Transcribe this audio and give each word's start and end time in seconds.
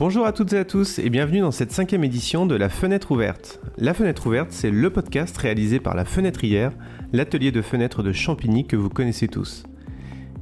Bonjour 0.00 0.24
à 0.24 0.32
toutes 0.32 0.54
et 0.54 0.58
à 0.58 0.64
tous 0.64 0.98
et 0.98 1.10
bienvenue 1.10 1.40
dans 1.40 1.50
cette 1.50 1.72
cinquième 1.72 2.04
édition 2.04 2.46
de 2.46 2.54
La 2.54 2.70
Fenêtre 2.70 3.10
Ouverte. 3.10 3.60
La 3.76 3.92
Fenêtre 3.92 4.26
Ouverte, 4.26 4.50
c'est 4.50 4.70
le 4.70 4.88
podcast 4.88 5.36
réalisé 5.36 5.78
par 5.78 5.94
La 5.94 6.06
Fenêtrière, 6.06 6.72
l'atelier 7.12 7.52
de 7.52 7.60
fenêtres 7.60 8.02
de 8.02 8.10
Champigny 8.10 8.66
que 8.66 8.76
vous 8.76 8.88
connaissez 8.88 9.28
tous. 9.28 9.62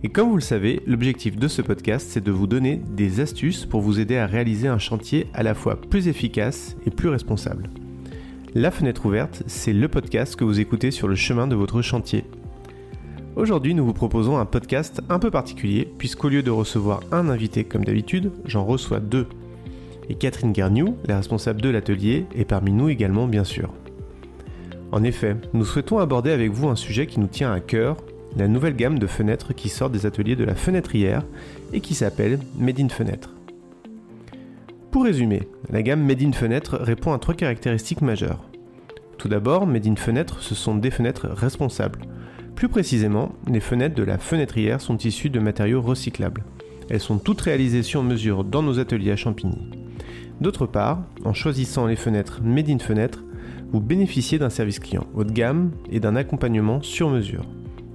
Et 0.04 0.10
comme 0.10 0.28
vous 0.28 0.36
le 0.36 0.42
savez, 0.42 0.80
l'objectif 0.86 1.36
de 1.36 1.48
ce 1.48 1.60
podcast, 1.60 2.06
c'est 2.08 2.22
de 2.22 2.30
vous 2.30 2.46
donner 2.46 2.76
des 2.76 3.18
astuces 3.18 3.66
pour 3.66 3.80
vous 3.80 3.98
aider 3.98 4.16
à 4.16 4.26
réaliser 4.26 4.68
un 4.68 4.78
chantier 4.78 5.26
à 5.34 5.42
la 5.42 5.54
fois 5.54 5.80
plus 5.80 6.06
efficace 6.06 6.76
et 6.86 6.92
plus 6.92 7.08
responsable. 7.08 7.68
La 8.54 8.70
Fenêtre 8.70 9.06
Ouverte, 9.06 9.42
c'est 9.48 9.72
le 9.72 9.88
podcast 9.88 10.36
que 10.36 10.44
vous 10.44 10.60
écoutez 10.60 10.92
sur 10.92 11.08
le 11.08 11.16
chemin 11.16 11.48
de 11.48 11.56
votre 11.56 11.82
chantier. 11.82 12.22
Aujourd'hui, 13.34 13.74
nous 13.74 13.84
vous 13.84 13.92
proposons 13.92 14.38
un 14.38 14.46
podcast 14.46 15.00
un 15.08 15.18
peu 15.18 15.32
particulier, 15.32 15.92
puisqu'au 15.98 16.28
lieu 16.28 16.44
de 16.44 16.50
recevoir 16.52 17.00
un 17.10 17.28
invité 17.28 17.64
comme 17.64 17.84
d'habitude, 17.84 18.30
j'en 18.44 18.64
reçois 18.64 19.00
deux 19.00 19.26
et 20.08 20.14
Catherine 20.14 20.52
Garniou, 20.52 20.96
la 21.06 21.16
responsable 21.16 21.60
de 21.60 21.68
l'atelier, 21.68 22.26
est 22.34 22.44
parmi 22.44 22.72
nous 22.72 22.88
également 22.88 23.26
bien 23.26 23.44
sûr. 23.44 23.72
En 24.90 25.04
effet, 25.04 25.36
nous 25.52 25.64
souhaitons 25.64 25.98
aborder 25.98 26.30
avec 26.30 26.50
vous 26.50 26.68
un 26.68 26.76
sujet 26.76 27.06
qui 27.06 27.20
nous 27.20 27.26
tient 27.26 27.52
à 27.52 27.60
cœur, 27.60 27.98
la 28.36 28.48
nouvelle 28.48 28.76
gamme 28.76 28.98
de 28.98 29.06
fenêtres 29.06 29.52
qui 29.52 29.68
sort 29.68 29.90
des 29.90 30.06
ateliers 30.06 30.36
de 30.36 30.44
la 30.44 30.54
fenêtrière 30.54 31.24
et 31.72 31.80
qui 31.80 31.94
s'appelle 31.94 32.38
Made 32.58 32.80
in 32.80 32.88
Fenêtre. 32.88 33.34
Pour 34.90 35.04
résumer, 35.04 35.42
la 35.70 35.82
gamme 35.82 36.04
Made 36.04 36.22
in 36.22 36.32
Fenêtre 36.32 36.78
répond 36.80 37.12
à 37.12 37.18
trois 37.18 37.34
caractéristiques 37.34 38.00
majeures. 38.00 38.48
Tout 39.18 39.28
d'abord, 39.28 39.66
Made 39.66 39.86
in 39.86 39.96
Fenêtre, 39.96 40.40
ce 40.40 40.54
sont 40.54 40.76
des 40.76 40.90
fenêtres 40.90 41.28
responsables. 41.28 42.00
Plus 42.54 42.68
précisément, 42.68 43.32
les 43.46 43.60
fenêtres 43.60 43.94
de 43.94 44.02
la 44.02 44.16
fenêtrière 44.16 44.80
sont 44.80 44.96
issues 44.96 45.30
de 45.30 45.40
matériaux 45.40 45.82
recyclables. 45.82 46.44
Elles 46.88 47.00
sont 47.00 47.18
toutes 47.18 47.42
réalisées 47.42 47.82
sur 47.82 48.02
mesure 48.02 48.44
dans 48.44 48.62
nos 48.62 48.78
ateliers 48.78 49.12
à 49.12 49.16
Champigny. 49.16 49.68
D'autre 50.40 50.66
part, 50.66 51.02
en 51.24 51.32
choisissant 51.32 51.86
les 51.86 51.96
fenêtres 51.96 52.40
Made 52.42 52.70
in 52.70 52.78
Fenêtre, 52.78 53.24
vous 53.72 53.80
bénéficiez 53.80 54.38
d'un 54.38 54.50
service 54.50 54.78
client 54.78 55.06
haut 55.14 55.24
de 55.24 55.32
gamme 55.32 55.72
et 55.90 56.00
d'un 56.00 56.16
accompagnement 56.16 56.80
sur 56.80 57.10
mesure. 57.10 57.44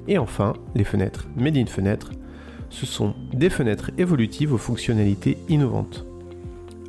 Et 0.07 0.17
enfin, 0.17 0.53
les 0.75 0.83
fenêtres 0.83 1.27
Made 1.37 1.57
in 1.57 1.65
Fenêtre, 1.65 2.11
ce 2.69 2.85
sont 2.85 3.13
des 3.33 3.49
fenêtres 3.49 3.91
évolutives 3.97 4.53
aux 4.53 4.57
fonctionnalités 4.57 5.37
innovantes. 5.47 6.05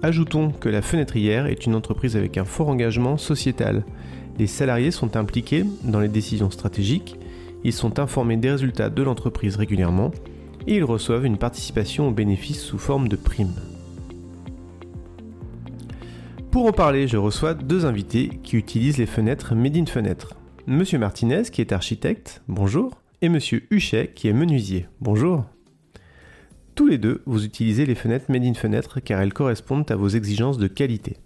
Ajoutons 0.03 0.51
que 0.51 0.69
la 0.69 0.83
fenêtrière 0.83 1.47
est 1.47 1.67
une 1.67 1.75
entreprise 1.75 2.17
avec 2.17 2.37
un 2.37 2.45
fort 2.45 2.69
engagement 2.69 3.17
sociétal. 3.17 3.85
Les 4.39 4.47
salariés 4.47 4.91
sont 4.91 5.17
impliqués 5.17 5.65
dans 5.85 6.01
les 6.01 6.09
décisions 6.09 6.51
stratégiques, 6.51 7.17
ils 7.63 7.73
sont 7.73 7.99
informés 7.99 8.37
des 8.37 8.51
résultats 8.51 8.91
de 8.91 9.03
l'entreprise 9.03 9.57
régulièrement 9.57 10.11
et 10.67 10.77
ils 10.77 10.85
reçoivent 10.85 11.25
une 11.25 11.39
participation 11.39 12.09
aux 12.09 12.13
bénéfices 12.13 12.61
sous 12.61 12.79
forme 12.79 13.09
de 13.09 13.17
primes. 13.17 13.55
Pour 16.55 16.67
en 16.67 16.73
parler, 16.73 17.09
je 17.09 17.17
reçois 17.17 17.53
deux 17.53 17.85
invités 17.85 18.29
qui 18.45 18.57
utilisent 18.57 18.99
les 18.99 19.07
fenêtres 19.07 19.57
Made 19.57 19.77
in 19.77 19.87
Fenêtre. 19.87 20.35
Monsieur 20.69 21.01
Martinez, 21.01 21.43
qui 21.51 21.61
est 21.61 21.73
architecte, 21.73 22.45
bonjour, 22.47 23.03
et 23.23 23.29
Monsieur 23.29 23.67
Huchet, 23.71 24.13
qui 24.15 24.29
est 24.29 24.33
menuisier, 24.33 24.87
bonjour. 25.01 25.47
Tous 26.77 26.87
les 26.87 26.97
deux, 26.97 27.23
vous 27.27 27.45
utilisez 27.45 27.87
les 27.87 27.97
fenêtres 27.97 28.31
Made 28.31 28.45
in 28.45 28.55
Fenêtre 28.55 29.01
car 29.01 29.21
elles 29.21 29.33
correspondent 29.33 29.91
à 29.91 29.97
vos 29.97 30.07
exigences 30.07 30.57
de 30.57 30.69
qualité. 30.69 31.17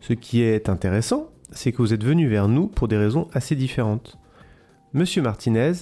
Ce 0.00 0.12
qui 0.12 0.42
est 0.42 0.68
intéressant, 0.68 1.30
c'est 1.50 1.72
que 1.72 1.78
vous 1.78 1.94
êtes 1.94 2.04
venus 2.04 2.28
vers 2.28 2.48
nous 2.48 2.66
pour 2.66 2.88
des 2.88 2.98
raisons 2.98 3.28
assez 3.32 3.56
différentes. 3.56 4.18
Monsieur 4.92 5.22
Martinez, 5.22 5.72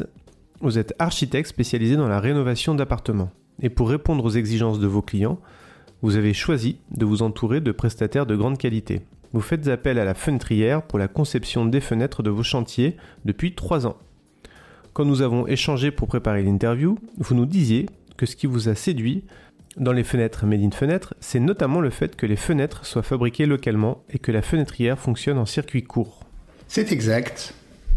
vous 0.60 0.78
êtes 0.78 0.94
architecte 1.00 1.48
spécialisé 1.48 1.96
dans 1.96 2.06
la 2.06 2.20
rénovation 2.20 2.76
d'appartements. 2.76 3.32
Et 3.60 3.68
pour 3.68 3.88
répondre 3.88 4.24
aux 4.24 4.30
exigences 4.30 4.78
de 4.78 4.86
vos 4.86 5.02
clients, 5.02 5.40
vous 6.04 6.16
avez 6.16 6.34
choisi 6.34 6.76
de 6.90 7.06
vous 7.06 7.22
entourer 7.22 7.62
de 7.62 7.72
prestataires 7.72 8.26
de 8.26 8.36
grande 8.36 8.58
qualité. 8.58 9.00
Vous 9.32 9.40
faites 9.40 9.68
appel 9.68 9.98
à 9.98 10.04
la 10.04 10.12
fenêtrière 10.12 10.82
pour 10.82 10.98
la 10.98 11.08
conception 11.08 11.64
des 11.64 11.80
fenêtres 11.80 12.22
de 12.22 12.28
vos 12.28 12.42
chantiers 12.42 12.98
depuis 13.24 13.54
3 13.54 13.86
ans. 13.86 13.96
Quand 14.92 15.06
nous 15.06 15.22
avons 15.22 15.46
échangé 15.46 15.90
pour 15.90 16.06
préparer 16.06 16.42
l'interview, 16.42 16.98
vous 17.16 17.34
nous 17.34 17.46
disiez 17.46 17.88
que 18.18 18.26
ce 18.26 18.36
qui 18.36 18.46
vous 18.46 18.68
a 18.68 18.74
séduit 18.74 19.24
dans 19.78 19.92
les 19.92 20.04
fenêtres 20.04 20.44
Made 20.44 20.60
in 20.60 20.72
Fenêtre, 20.72 21.14
c'est 21.20 21.40
notamment 21.40 21.80
le 21.80 21.88
fait 21.88 22.16
que 22.16 22.26
les 22.26 22.36
fenêtres 22.36 22.84
soient 22.84 23.02
fabriquées 23.02 23.46
localement 23.46 24.04
et 24.10 24.18
que 24.18 24.30
la 24.30 24.42
fenêtrière 24.42 24.98
fonctionne 24.98 25.38
en 25.38 25.46
circuit 25.46 25.84
court. 25.84 26.20
C'est 26.68 26.92
exact. 26.92 27.54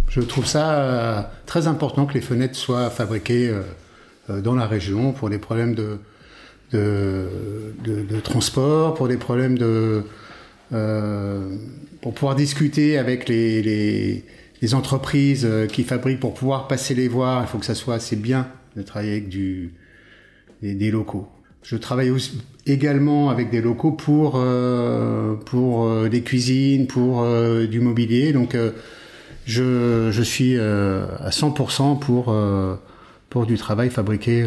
Je 0.07 0.21
trouve 0.21 0.45
ça 0.45 0.79
euh, 0.79 1.21
très 1.45 1.67
important 1.67 2.05
que 2.05 2.13
les 2.13 2.21
fenêtres 2.21 2.55
soient 2.55 2.89
fabriquées 2.89 3.49
euh, 3.49 3.63
euh, 4.29 4.39
dans 4.39 4.55
la 4.55 4.65
région 4.65 5.11
pour 5.11 5.29
des 5.29 5.39
problèmes 5.39 5.75
de, 5.75 5.99
de, 6.71 7.73
de, 7.83 8.19
transport, 8.19 8.93
pour 8.93 9.07
des 9.07 9.17
problèmes 9.17 9.57
de... 9.57 10.03
Euh, 10.73 11.55
pour 12.01 12.13
pouvoir 12.13 12.35
discuter 12.35 12.97
avec 12.97 13.29
les, 13.29 13.61
les, 13.61 14.25
les, 14.61 14.75
entreprises 14.75 15.45
euh, 15.45 15.65
qui 15.65 15.83
fabriquent, 15.83 16.19
pour 16.19 16.33
pouvoir 16.33 16.67
passer 16.67 16.93
les 16.93 17.07
voir, 17.07 17.41
il 17.41 17.47
faut 17.47 17.57
que 17.57 17.65
ça 17.65 17.73
soit 17.73 17.95
assez 17.95 18.17
bien 18.17 18.47
de 18.75 18.81
travailler 18.81 19.13
avec 19.13 19.29
du, 19.29 19.73
des, 20.61 20.91
locaux. 20.91 21.27
Je 21.63 21.75
travaille 21.75 22.11
également 22.65 23.29
avec 23.29 23.49
des 23.49 23.61
locaux 23.61 23.91
pour, 23.91 24.33
euh, 24.35 25.35
pour 25.35 25.85
euh, 25.85 26.09
des 26.09 26.21
cuisines, 26.21 26.87
pour 26.87 27.21
euh, 27.21 27.65
du 27.65 27.79
mobilier. 27.79 28.31
Donc 28.31 28.55
je, 29.45 30.09
je 30.11 30.21
suis 30.21 30.57
à 30.57 31.29
100% 31.29 31.99
pour, 31.99 32.35
pour 33.29 33.45
du 33.45 33.57
travail 33.57 33.89
fabriqué 33.89 34.45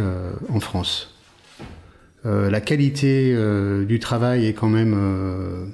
en 0.49 0.61
France. 0.61 1.20
Euh, 2.27 2.51
la 2.51 2.61
qualité 2.61 3.33
euh, 3.35 3.85
du 3.85 3.99
travail 3.99 4.47
est 4.47 4.53
quand 4.53 4.69
même 4.69 4.95
euh, 4.97 5.65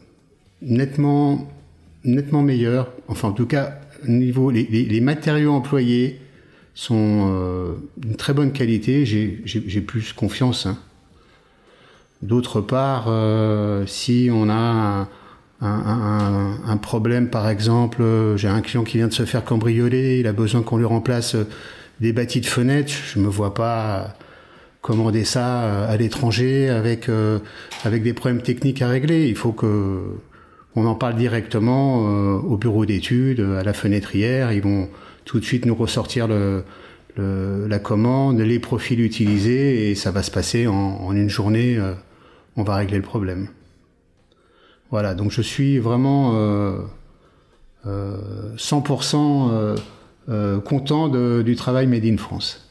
nettement, 0.62 1.50
nettement 2.04 2.42
meilleure. 2.42 2.92
Enfin, 3.08 3.28
en 3.28 3.32
tout 3.32 3.46
cas, 3.46 3.80
niveau 4.06 4.50
les, 4.50 5.00
matériaux 5.00 5.52
employés 5.52 6.20
sont 6.74 7.74
d'une 7.96 8.16
très 8.16 8.34
bonne 8.34 8.52
qualité. 8.52 9.06
J'ai 9.06 9.80
plus 9.80 10.12
confiance. 10.12 10.66
Hein. 10.66 10.78
D'autre 12.22 12.60
part, 12.60 13.08
si 13.88 14.28
on 14.30 14.48
a 14.50 15.08
un, 15.62 16.76
problème, 16.76 17.30
par 17.30 17.48
exemple, 17.48 18.02
j'ai 18.36 18.48
un 18.48 18.60
client 18.60 18.84
qui 18.84 18.98
vient 18.98 19.08
de 19.08 19.14
se 19.14 19.24
faire 19.24 19.44
cambrioler, 19.44 20.20
il 20.20 20.26
a 20.26 20.32
besoin 20.32 20.62
qu'on 20.62 20.76
lui 20.76 20.84
remplace 20.84 21.36
des 22.00 22.12
bâtis 22.12 22.42
de 22.42 22.46
fenêtres, 22.46 22.92
je 22.92 23.18
me 23.18 23.28
vois 23.28 23.54
pas 23.54 24.14
commander 24.86 25.24
ça 25.24 25.64
euh, 25.64 25.92
à 25.92 25.96
l'étranger 25.96 26.68
avec 26.68 27.08
euh, 27.08 27.40
avec 27.82 28.04
des 28.04 28.12
problèmes 28.12 28.40
techniques 28.40 28.82
à 28.82 28.88
régler. 28.88 29.26
Il 29.28 29.34
faut 29.34 29.50
que 29.50 30.00
on 30.76 30.86
en 30.86 30.94
parle 30.94 31.16
directement 31.16 32.06
euh, 32.06 32.36
au 32.38 32.56
bureau 32.56 32.86
d'études, 32.86 33.40
à 33.40 33.64
la 33.64 33.72
fenêtrière. 33.72 34.52
Ils 34.52 34.62
vont 34.62 34.88
tout 35.24 35.40
de 35.40 35.44
suite 35.44 35.66
nous 35.66 35.74
ressortir 35.74 36.28
la 36.28 37.78
commande, 37.80 38.38
les 38.38 38.60
profils 38.60 39.00
utilisés 39.00 39.90
et 39.90 39.96
ça 39.96 40.12
va 40.12 40.22
se 40.22 40.30
passer 40.30 40.68
en, 40.68 41.12
une 41.12 41.30
journée. 41.30 41.80
on 42.56 42.62
va 42.62 42.76
régler 42.76 42.98
le 42.98 43.02
problème. 43.02 43.48
Voilà, 44.92 45.14
donc 45.14 45.32
je 45.32 45.42
suis 45.42 45.80
vraiment 45.80 46.34
100% 47.86 49.76
content 50.64 51.08
du 51.42 51.56
travail 51.56 51.88
Made 51.88 52.04
in 52.04 52.18
France. 52.18 52.65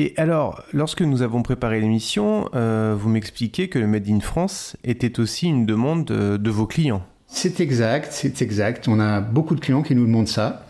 Et 0.00 0.14
alors, 0.16 0.62
lorsque 0.72 1.02
nous 1.02 1.22
avons 1.22 1.42
préparé 1.42 1.80
l'émission, 1.80 2.48
euh, 2.54 2.94
vous 2.96 3.08
m'expliquez 3.08 3.66
que 3.68 3.80
le 3.80 3.88
Made 3.88 4.08
in 4.08 4.20
France 4.20 4.76
était 4.84 5.18
aussi 5.18 5.48
une 5.48 5.66
demande 5.66 6.04
de, 6.04 6.50
vos 6.50 6.66
clients. 6.66 7.02
C'est 7.26 7.58
exact, 7.58 8.12
c'est 8.12 8.40
exact. 8.40 8.86
On 8.86 9.00
a 9.00 9.20
beaucoup 9.20 9.56
de 9.56 9.60
clients 9.60 9.82
qui 9.82 9.96
nous 9.96 10.06
demandent 10.06 10.28
ça. 10.28 10.64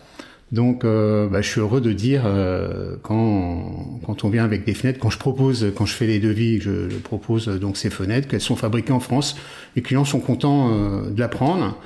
Donc, 0.51 0.83
euh, 0.83 1.29
bah, 1.29 1.43
je 1.43 1.47
suis 1.47 1.61
heureux 1.61 1.79
de 1.79 1.93
dire 1.93 2.23
euh, 2.25 2.95
quand, 3.03 3.99
quand 4.03 4.23
on 4.23 4.29
vient 4.29 4.43
avec 4.43 4.65
des 4.65 4.73
fenêtres, 4.73 4.97
quand 4.99 5.11
je 5.11 5.19
propose, 5.19 5.73
quand 5.75 5.85
je 5.85 5.93
fais 5.93 6.07
les 6.07 6.19
devis, 6.19 6.59
je, 6.59 6.87
propose 6.97 7.47
donc 7.47 7.77
ces 7.77 7.91
fenêtres, 7.91 8.27
qu'elles 8.27 8.41
sont 8.41 8.55
fabriquées 8.55 8.93
en 8.93 8.99
France. 8.99 9.35
Les 9.75 9.83
clients 9.83 10.05
sont 10.05 10.21
contents 10.21 10.71
de 11.03 11.19
l'apprendre. 11.19 11.77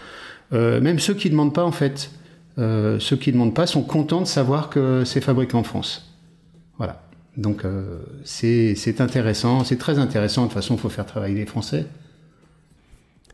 même 0.54 0.98
ceux 0.98 1.14
qui 1.14 1.28
ne 1.28 1.32
demandent 1.32 1.54
pas, 1.54 1.66
en 1.66 1.74
fait, 1.74 2.10
ceux 2.58 3.18
qui 3.20 3.32
ne 3.32 3.34
demandent 3.34 3.54
pas 3.54 3.68
sont 3.68 3.84
contents 3.84 4.22
de 4.22 4.28
savoir 4.28 4.70
que 4.70 5.04
c'est 5.04 5.20
fabriqué 5.20 5.56
en 5.56 5.64
France. 5.64 6.13
Donc 7.38 7.66
euh, 7.66 8.00
c'est 8.24 9.02
intéressant, 9.02 9.64
c'est 9.64 9.78
très 9.78 9.98
intéressant. 9.98 10.44
De 10.44 10.48
toute 10.48 10.54
façon, 10.54 10.76
il 10.76 10.80
faut 10.80 10.90
faire 10.90 11.06
travailler 11.06 11.36
les 11.36 11.46
Français. 11.46 11.88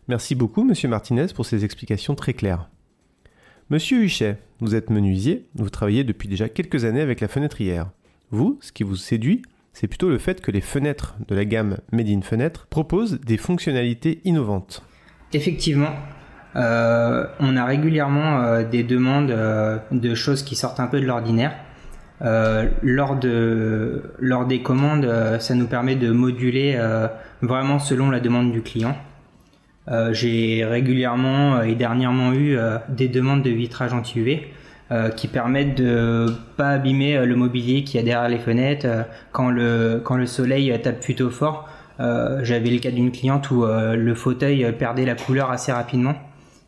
Merci 0.07 0.35
beaucoup, 0.35 0.63
Monsieur 0.63 0.89
Martinez, 0.89 1.27
pour 1.35 1.45
ces 1.45 1.65
explications 1.65 2.15
très 2.15 2.33
claires. 2.33 2.69
Monsieur 3.69 4.01
Huchet, 4.01 4.37
vous 4.59 4.73
êtes 4.73 4.89
menuisier, 4.89 5.45
vous 5.53 5.69
travaillez 5.69 6.03
depuis 6.03 6.27
déjà 6.27 6.49
quelques 6.49 6.85
années 6.85 7.01
avec 7.01 7.21
la 7.21 7.27
fenêtrière. 7.27 7.91
Vous, 8.31 8.57
ce 8.61 8.71
qui 8.71 8.83
vous 8.83 8.95
séduit, 8.95 9.43
c'est 9.73 9.87
plutôt 9.87 10.09
le 10.09 10.17
fait 10.17 10.41
que 10.41 10.49
les 10.49 10.61
fenêtres 10.61 11.15
de 11.27 11.35
la 11.35 11.45
gamme 11.45 11.77
Made 11.91 12.09
in 12.09 12.21
Fenêtre 12.21 12.65
proposent 12.67 13.19
des 13.21 13.37
fonctionnalités 13.37 14.21
innovantes. 14.23 14.81
Effectivement, 15.33 15.93
euh, 16.55 17.27
on 17.39 17.55
a 17.55 17.65
régulièrement 17.65 18.41
euh, 18.41 18.63
des 18.63 18.83
demandes 18.83 19.31
de 19.91 20.15
choses 20.15 20.41
qui 20.41 20.55
sortent 20.55 20.79
un 20.79 20.87
peu 20.87 20.99
de 20.99 21.05
l'ordinaire. 21.05 21.53
Euh, 22.21 22.67
lors, 22.83 23.15
de, 23.15 24.03
lors 24.19 24.45
des 24.45 24.61
commandes, 24.61 25.05
euh, 25.05 25.39
ça 25.39 25.55
nous 25.55 25.67
permet 25.67 25.95
de 25.95 26.11
moduler 26.11 26.75
euh, 26.77 27.07
vraiment 27.41 27.79
selon 27.79 28.09
la 28.09 28.19
demande 28.19 28.51
du 28.51 28.61
client. 28.61 28.95
J'ai 30.11 30.63
régulièrement 30.65 31.63
et 31.63 31.73
dernièrement 31.73 32.31
eu 32.31 32.55
des 32.89 33.07
demandes 33.07 33.41
de 33.41 33.49
vitrage 33.49 33.91
anti-UV. 33.91 34.43
qui 35.15 35.27
permettent 35.27 35.75
de 35.75 36.27
pas 36.57 36.69
abîmer 36.69 37.25
le 37.25 37.35
mobilier 37.35 37.83
qui 37.83 37.97
y 37.97 37.99
a 37.99 38.03
derrière 38.03 38.29
les 38.29 38.37
fenêtres 38.37 38.85
quand 39.31 39.49
le 39.49 39.99
quand 40.03 40.15
le 40.15 40.27
soleil 40.27 40.79
tape 40.83 40.99
plutôt 40.99 41.31
fort. 41.31 41.67
J'avais 41.97 42.69
le 42.69 42.77
cas 42.77 42.91
d'une 42.91 43.11
cliente 43.11 43.49
où 43.49 43.65
le 43.65 44.13
fauteuil 44.13 44.71
perdait 44.77 45.05
la 45.05 45.15
couleur 45.15 45.49
assez 45.49 45.71
rapidement 45.71 46.13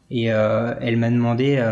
et 0.10 0.26
elle 0.26 0.98
m'a 0.98 1.12
demandé 1.12 1.64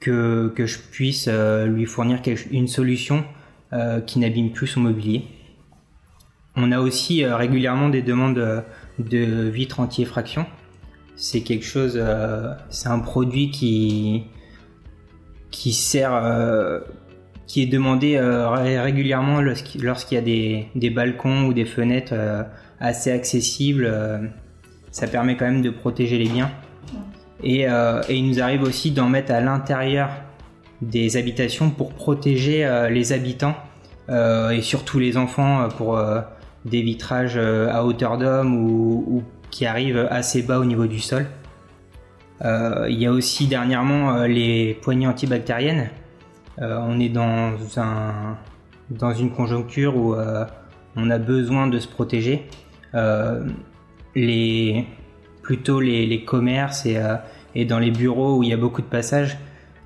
que, 0.00 0.52
je 0.56 0.78
puisse 0.78 1.26
euh, 1.28 1.66
lui 1.66 1.84
fournir 1.84 2.20
une 2.50 2.68
solution 2.68 3.24
euh, 3.72 4.00
qui 4.00 4.18
n'abîme 4.18 4.52
plus 4.52 4.66
son 4.66 4.80
mobilier. 4.80 5.24
On 6.56 6.72
a 6.72 6.80
aussi 6.80 7.24
euh, 7.24 7.36
régulièrement 7.36 7.88
des 7.88 8.02
demandes 8.02 8.64
de 8.98 9.48
vitres 9.48 9.80
anti-effraction. 9.80 10.46
C'est 11.16 11.40
quelque 11.40 11.64
chose, 11.64 12.00
c'est 12.70 12.88
un 12.88 13.00
produit 13.00 13.50
qui, 13.50 14.22
qui 15.50 15.72
sert, 15.72 16.22
qui 17.48 17.62
est 17.62 17.66
demandé 17.66 18.20
régulièrement 18.20 19.40
lorsqu'il 19.40 20.14
y 20.14 20.16
a 20.16 20.20
des, 20.20 20.90
balcons 20.90 21.46
ou 21.46 21.52
des 21.52 21.64
fenêtres 21.64 22.14
assez 22.78 23.10
accessibles. 23.10 23.92
ça 24.92 25.08
permet 25.08 25.36
quand 25.36 25.46
même 25.46 25.62
de 25.62 25.70
protéger 25.70 26.18
les 26.18 26.28
biens. 26.28 26.52
Euh, 27.44 28.02
et, 28.08 28.16
il 28.16 28.28
nous 28.28 28.40
arrive 28.40 28.62
aussi 28.62 28.90
d'en 28.90 29.08
mettre 29.08 29.32
à 29.32 29.40
l'intérieur 29.40 30.10
des 30.82 31.16
habitations 31.16 31.70
pour 31.70 31.92
protéger 31.92 32.64
euh, 32.64 32.88
les 32.88 33.12
habitants 33.12 33.56
euh, 34.08 34.50
et 34.50 34.62
surtout 34.62 34.98
les 34.98 35.16
enfants 35.16 35.68
pour 35.76 36.00
des 36.64 36.82
vitrages 36.82 37.36
à 37.36 37.84
hauteur 37.84 38.18
d'homme 38.18 38.54
ou, 38.54 39.22
qui 39.50 39.66
arrivent 39.66 40.06
assez 40.10 40.42
bas 40.42 40.58
au 40.58 40.64
niveau 40.64 40.86
du 40.86 40.98
sol. 40.98 41.26
il 42.42 42.96
y 42.98 43.06
a 43.06 43.12
aussi 43.12 43.46
dernièrement 43.46 44.24
les 44.24 44.74
poignées 44.82 45.06
antibactériennes. 45.06 45.90
on 46.58 46.98
est 47.00 47.08
dans, 47.08 47.52
un, 47.76 48.36
dans 48.90 49.12
une 49.12 49.30
conjoncture 49.30 49.96
où 49.96 50.14
on 50.96 51.10
a 51.10 51.18
besoin 51.18 51.66
de 51.66 51.78
se 51.78 51.88
protéger. 51.88 52.46
les, 54.14 54.86
plutôt 55.48 55.80
les, 55.80 56.24
commerces 56.26 56.84
euh, 56.84 57.16
et, 57.54 57.64
dans 57.64 57.78
les 57.78 57.90
bureaux 57.90 58.36
où 58.36 58.42
il 58.42 58.50
y 58.50 58.52
a 58.52 58.58
beaucoup 58.58 58.82
de 58.82 58.86
passages, 58.86 59.38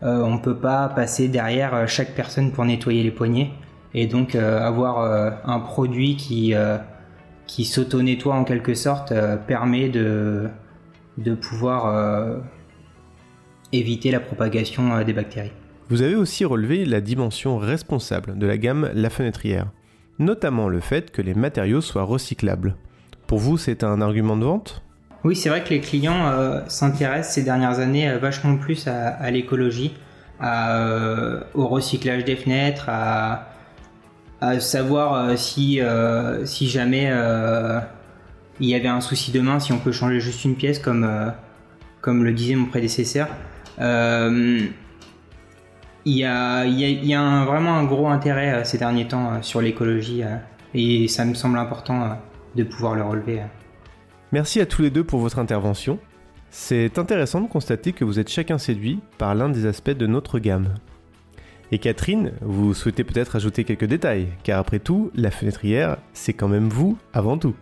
euh, 0.02 0.20
on 0.24 0.34
ne 0.34 0.38
peut 0.40 0.56
pas 0.56 0.88
passer 0.88 1.28
derrière 1.28 1.72
euh, 1.72 1.86
chaque 1.86 2.16
personne 2.16 2.50
pour 2.50 2.64
nettoyer 2.64 3.04
les 3.04 3.12
poignets. 3.12 3.52
Et 3.94 4.08
donc 4.08 4.34
avoir 4.34 5.04
un 5.44 5.60
produit 5.60 6.16
qui, 6.16 6.54
qui 7.46 7.66
s'auto-nettoie 7.66 8.34
en 8.34 8.44
quelque 8.44 8.72
sorte 8.72 9.12
permet 9.46 9.90
de, 9.90 10.48
de 11.18 11.34
pouvoir 11.34 12.40
éviter 13.70 14.10
la 14.10 14.20
propagation 14.20 15.04
des 15.04 15.12
bactéries. 15.12 15.52
Vous 15.90 16.00
avez 16.00 16.14
aussi 16.14 16.46
relevé 16.46 16.86
la 16.86 17.02
dimension 17.02 17.58
responsable 17.58 18.38
de 18.38 18.46
la 18.46 18.56
gamme 18.56 18.88
La 18.94 19.10
Fenêtrière, 19.10 19.66
notamment 20.18 20.70
le 20.70 20.80
fait 20.80 21.10
que 21.10 21.20
les 21.20 21.34
matériaux 21.34 21.82
soient 21.82 22.04
recyclables. 22.04 22.76
Pour 23.26 23.40
vous, 23.40 23.58
c'est 23.58 23.84
un 23.84 24.00
argument 24.00 24.38
de 24.38 24.46
vente? 24.46 24.82
Oui, 25.24 25.36
c'est 25.36 25.48
vrai 25.48 25.62
que 25.62 25.70
les 25.70 25.80
clients 25.80 26.26
euh, 26.26 26.60
s'intéressent 26.66 27.34
ces 27.34 27.44
dernières 27.44 27.78
années 27.78 28.08
euh, 28.08 28.18
vachement 28.18 28.56
plus 28.56 28.88
à, 28.88 29.30
l'écologie, 29.30 29.94
euh, 30.42 31.40
au 31.54 31.68
recyclage 31.68 32.24
des 32.24 32.34
fenêtres, 32.34 32.88
à, 32.88 33.48
savoir 34.58 35.38
si, 35.38 35.80
si 36.44 36.68
jamais 36.68 37.12
il 38.58 38.68
y 38.68 38.74
avait 38.74 38.88
un 38.88 39.00
souci 39.00 39.30
demain, 39.30 39.60
si 39.60 39.72
on 39.72 39.78
peut 39.78 39.92
changer 39.92 40.18
juste 40.18 40.44
une 40.44 40.56
pièce, 40.56 40.80
comme, 40.80 41.08
comme 42.00 42.24
le 42.24 42.32
disait 42.32 42.56
mon 42.56 42.66
prédécesseur. 42.66 43.28
il 43.78 44.72
y 46.06 46.24
a, 46.24 46.64
y 46.66 47.14
a 47.14 47.44
vraiment 47.44 47.76
un 47.76 47.84
gros 47.84 48.08
intérêt 48.08 48.64
ces 48.64 48.78
derniers 48.78 49.06
temps 49.06 49.40
sur 49.42 49.60
l'écologie 49.60 50.24
et 50.74 51.06
ça 51.06 51.24
me 51.24 51.34
semble 51.34 51.56
important 51.56 52.18
de 52.56 52.64
pouvoir 52.64 52.96
le 52.96 53.04
relever. 53.04 53.42
Merci 54.32 54.62
à 54.62 54.66
tous 54.66 54.80
les 54.80 54.88
deux 54.88 55.04
pour 55.04 55.20
votre 55.20 55.38
intervention. 55.38 55.98
C'est 56.48 56.98
intéressant 56.98 57.42
de 57.42 57.48
constater 57.48 57.92
que 57.92 58.02
vous 58.02 58.18
êtes 58.18 58.30
chacun 58.30 58.56
séduit 58.56 59.00
par 59.18 59.34
l'un 59.34 59.50
des 59.50 59.66
aspects 59.66 59.90
de 59.90 60.06
notre 60.06 60.38
gamme. 60.38 60.72
Et 61.70 61.78
Catherine, 61.78 62.32
vous 62.40 62.72
souhaitez 62.72 63.04
peut-être 63.04 63.36
ajouter 63.36 63.64
quelques 63.64 63.84
détails, 63.84 64.28
car 64.42 64.58
après 64.58 64.78
tout, 64.78 65.10
la 65.14 65.30
fenêtrière, 65.30 65.98
c'est 66.14 66.32
quand 66.32 66.48
même 66.48 66.70
vous 66.70 66.96
avant 67.12 67.36
tout. 67.36 67.54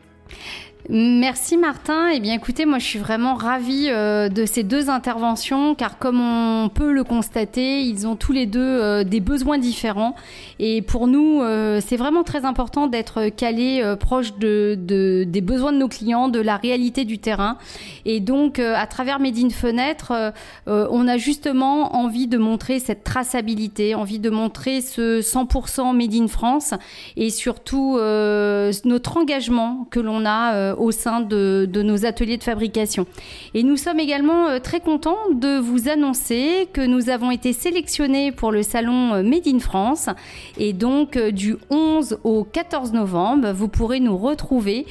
Merci 0.89 1.59
Martin. 1.59 2.09
Eh 2.09 2.21
bien 2.21 2.35
écoutez, 2.35 2.65
moi 2.65 2.79
je 2.79 2.85
suis 2.85 2.99
vraiment 2.99 3.35
ravie 3.35 3.89
euh, 3.91 4.29
de 4.31 4.47
ces 4.47 4.63
deux 4.63 4.89
interventions 4.89 5.75
car 5.75 5.99
comme 5.99 6.21
on 6.21 6.71
peut 6.71 6.91
le 6.91 7.05
constater, 7.05 7.83
ils 7.83 8.07
ont 8.07 8.17
tous 8.17 8.33
les 8.33 8.47
deux 8.47 8.61
euh, 8.61 9.05
des 9.05 9.21
besoins 9.21 9.59
différents 9.59 10.15
et 10.59 10.81
pour 10.81 11.07
nous 11.07 11.43
euh, 11.43 11.81
c'est 11.87 11.99
vraiment 11.99 12.23
très 12.23 12.47
important 12.47 12.87
d'être 12.87 13.29
calé 13.29 13.95
proche 14.01 14.35
de, 14.39 14.75
des 14.79 15.41
besoins 15.43 15.73
de 15.73 15.79
nos 15.79 15.89
clients, 15.89 16.29
de 16.29 16.41
la 16.41 16.57
réalité 16.57 17.05
du 17.05 17.19
terrain 17.19 17.59
et 18.07 18.21
donc 18.21 18.59
à 18.59 18.87
travers 18.87 19.21
Made 19.21 19.39
in 19.39 19.51
Fenêtre, 19.51 20.33
on 20.67 21.09
a 21.09 21.17
justement 21.19 21.97
envie 21.97 22.27
de 22.27 22.39
montrer 22.39 22.79
cette 22.79 23.05
traçabilité, 23.05 23.95
envie 23.95 24.19
de 24.19 24.31
montrer 24.31 24.81
ce 24.81 25.21
100% 25.21 25.95
Made 25.95 26.15
in 26.15 26.29
France 26.29 26.75
et 27.17 27.31
surtout 27.31 27.99
notre 27.99 29.17
engagement 29.17 29.87
que 29.91 30.01
l'on 30.01 30.25
a 30.25 30.70
au 30.79 30.93
sein 30.93 31.21
de, 31.21 31.69
nos 31.83 32.05
ateliers 32.05 32.37
de 32.37 32.43
fabrication. 32.43 33.07
Et 33.55 33.63
nous 33.63 33.77
sommes 33.77 34.01
également 34.01 34.49
euh, 34.49 34.59
très 34.59 34.81
contents 34.81 35.19
de 35.33 35.59
vous 35.59 35.89
annoncer 35.89 36.69
que 36.73 36.81
nous 36.81 37.09
avons 37.09 37.31
été 37.31 37.53
sélectionnés 37.53 38.33
pour 38.33 38.53
le 38.53 38.63
salon 38.63 39.15
euh, 39.15 39.23
Made 39.23 39.47
in 39.47 39.59
France. 39.59 40.09
Et 40.59 40.73
donc 40.73 41.19
du 41.19 41.57
11 41.71 42.19
au 42.25 42.45
14 42.45 42.93
novembre, 42.93 43.53
vous 43.53 43.69
pourrez 43.69 44.01
nous 44.01 44.17
retrouver 44.17 44.87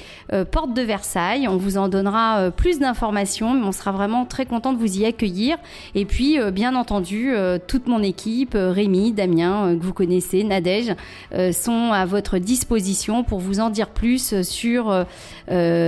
porte 0.51 0.73
de 0.73 0.81
Versailles. 0.81 1.47
On 1.47 1.57
vous 1.57 1.77
en 1.77 1.89
donnera 1.89 2.51
plus 2.51 2.79
d'informations, 2.79 3.53
mais 3.53 3.65
on 3.65 3.71
sera 3.71 3.91
vraiment 3.91 4.25
très 4.25 4.45
content 4.45 4.73
de 4.73 4.77
vous 4.77 4.99
y 4.99 5.05
accueillir. 5.05 5.57
Et 5.95 6.05
puis, 6.05 6.37
bien 6.51 6.75
entendu, 6.75 7.33
toute 7.67 7.87
mon 7.87 8.01
équipe, 8.03 8.55
Rémi, 8.55 9.11
Damien, 9.11 9.75
que 9.77 9.83
vous 9.83 9.93
connaissez, 9.93 10.43
Nadège, 10.43 10.95
sont 11.51 11.91
à 11.91 12.05
votre 12.05 12.37
disposition 12.37 13.23
pour 13.23 13.39
vous 13.39 13.59
en 13.59 13.69
dire 13.69 13.89
plus 13.89 14.41
sur 14.41 14.89
euh, 14.89 15.03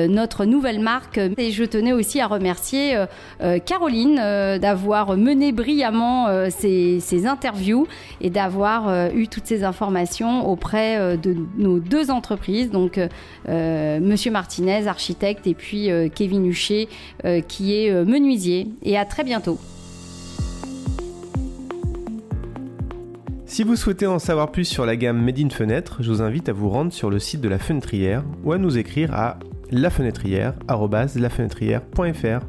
notre 0.08 0.46
nouvelle 0.46 0.80
marque. 0.80 1.20
Et 1.38 1.52
je 1.52 1.64
tenais 1.64 1.94
aussi 1.94 2.20
à 2.20 2.28
remercier 2.28 2.96
euh, 2.96 3.06
euh, 3.42 3.60
Caroline 3.60 4.16
d'avoir 4.60 5.18
mené 5.18 5.52
brillamment 5.52 6.28
ces, 6.50 7.00
ces, 7.00 7.28
interviews 7.28 7.88
et 8.20 8.30
d'avoir 8.30 9.12
eu 9.14 9.28
toutes 9.28 9.46
ces 9.46 9.64
informations 9.64 10.48
auprès 10.50 11.18
de 11.18 11.36
nos 11.58 11.80
deux 11.80 12.12
entreprises, 12.12 12.72
donc 12.72 13.00
Monsieur 13.48 14.32
Martinez, 14.32 14.88
architecte, 14.88 15.48
et 15.48 15.54
puis 15.54 15.90
Kevin 16.16 16.46
Huchet, 16.46 16.88
qui 17.48 17.76
est 17.76 18.06
menuisier. 18.06 18.68
Et 18.84 18.98
à 18.98 19.06
très 19.06 19.24
bientôt. 19.24 19.60
Si 23.52 23.64
vous 23.64 23.76
souhaitez 23.76 24.08
en 24.08 24.18
savoir 24.18 24.50
plus 24.50 24.64
sur 24.64 24.86
la 24.86 24.96
gamme 24.96 25.22
Made 25.22 25.38
in 25.38 25.50
Fenêtre, 25.50 25.98
je 26.00 26.10
vous 26.10 26.22
invite 26.22 26.48
à 26.48 26.54
vous 26.54 26.70
rendre 26.70 26.94
sur 26.94 27.10
le 27.10 27.20
site 27.20 27.42
de 27.42 27.50
la 27.50 27.60
Fenêtrière 27.60 28.24
ou 28.46 28.54
à 28.54 28.58
nous 28.58 28.78
écrire 28.78 29.14
à 29.14 29.40
lafenetrière.fr. 29.72 32.46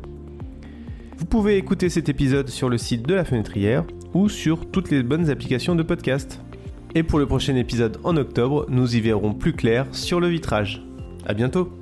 Vous 1.16 1.26
pouvez 1.26 1.56
écouter 1.56 1.88
cet 1.88 2.08
épisode 2.08 2.48
sur 2.48 2.68
le 2.68 2.78
site 2.78 3.06
de 3.06 3.14
la 3.14 3.24
Fenêtrière 3.24 3.84
ou 4.14 4.28
sur 4.28 4.70
toutes 4.70 4.90
les 4.90 5.02
bonnes 5.02 5.30
applications 5.30 5.74
de 5.74 5.82
podcast. 5.82 6.40
Et 6.94 7.02
pour 7.02 7.18
le 7.18 7.26
prochain 7.26 7.56
épisode 7.56 7.98
en 8.04 8.16
octobre, 8.16 8.66
nous 8.68 8.96
y 8.96 9.00
verrons 9.00 9.32
plus 9.32 9.54
clair 9.54 9.86
sur 9.92 10.20
le 10.20 10.28
vitrage. 10.28 10.84
A 11.26 11.34
bientôt 11.34 11.72